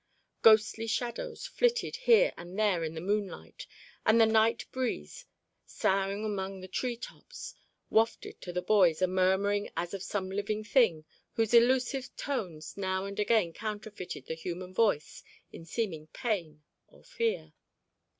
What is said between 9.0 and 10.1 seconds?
a murmuring as of